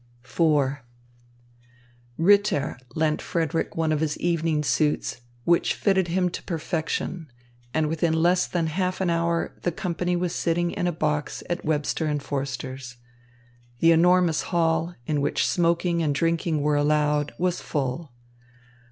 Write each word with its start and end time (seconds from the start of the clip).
IV 0.25 0.77
Ritter 2.17 2.79
lent 2.95 3.21
Frederick 3.21 3.77
one 3.77 3.91
of 3.91 3.99
his 3.99 4.17
evening 4.17 4.63
suits, 4.63 5.21
which 5.43 5.75
fitted 5.75 6.07
him 6.07 6.27
to 6.31 6.41
perfection, 6.41 7.31
and 7.71 7.87
within 7.87 8.11
less 8.15 8.47
than 8.47 8.65
half 8.65 8.99
an 8.99 9.11
hour 9.11 9.53
the 9.61 9.71
company 9.71 10.15
was 10.15 10.33
sitting 10.33 10.71
in 10.71 10.87
a 10.87 10.91
box 10.91 11.43
at 11.51 11.63
Webster 11.63 12.07
and 12.07 12.23
Forster's. 12.23 12.97
The 13.77 13.91
enormous 13.91 14.41
hall, 14.49 14.95
in 15.05 15.21
which 15.21 15.45
smoking 15.47 16.01
and 16.01 16.15
drinking 16.15 16.61
were 16.63 16.75
allowed, 16.75 17.35
was 17.37 17.61
full. 17.61 18.11